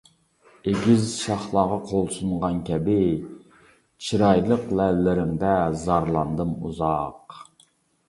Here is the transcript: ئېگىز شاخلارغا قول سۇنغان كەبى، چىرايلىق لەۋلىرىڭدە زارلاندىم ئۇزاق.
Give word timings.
ئېگىز 0.69 1.03
شاخلارغا 1.23 1.77
قول 1.91 2.09
سۇنغان 2.15 2.57
كەبى، 2.71 2.97
چىرايلىق 4.09 4.67
لەۋلىرىڭدە 4.83 5.55
زارلاندىم 5.87 6.61
ئۇزاق. 6.61 7.43